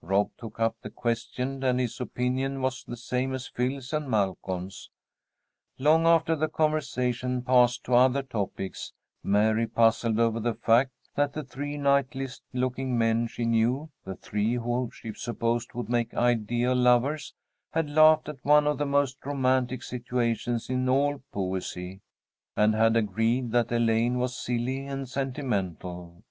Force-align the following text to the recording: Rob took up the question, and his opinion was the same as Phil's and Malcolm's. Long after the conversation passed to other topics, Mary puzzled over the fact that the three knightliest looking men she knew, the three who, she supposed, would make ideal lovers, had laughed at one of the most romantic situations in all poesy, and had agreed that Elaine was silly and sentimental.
Rob 0.00 0.30
took 0.38 0.58
up 0.58 0.76
the 0.80 0.88
question, 0.88 1.62
and 1.62 1.78
his 1.78 2.00
opinion 2.00 2.62
was 2.62 2.82
the 2.82 2.96
same 2.96 3.34
as 3.34 3.46
Phil's 3.48 3.92
and 3.92 4.08
Malcolm's. 4.08 4.88
Long 5.78 6.06
after 6.06 6.34
the 6.34 6.48
conversation 6.48 7.42
passed 7.42 7.84
to 7.84 7.94
other 7.94 8.22
topics, 8.22 8.94
Mary 9.22 9.66
puzzled 9.66 10.18
over 10.18 10.40
the 10.40 10.54
fact 10.54 10.92
that 11.14 11.34
the 11.34 11.44
three 11.44 11.76
knightliest 11.76 12.42
looking 12.54 12.96
men 12.96 13.26
she 13.26 13.44
knew, 13.44 13.90
the 14.02 14.14
three 14.16 14.54
who, 14.54 14.90
she 14.90 15.12
supposed, 15.12 15.74
would 15.74 15.90
make 15.90 16.14
ideal 16.14 16.74
lovers, 16.74 17.34
had 17.74 17.90
laughed 17.90 18.30
at 18.30 18.42
one 18.46 18.66
of 18.66 18.78
the 18.78 18.86
most 18.86 19.18
romantic 19.26 19.82
situations 19.82 20.70
in 20.70 20.88
all 20.88 21.22
poesy, 21.32 22.00
and 22.56 22.74
had 22.74 22.96
agreed 22.96 23.52
that 23.52 23.70
Elaine 23.70 24.16
was 24.18 24.34
silly 24.42 24.86
and 24.86 25.06
sentimental. 25.06 26.24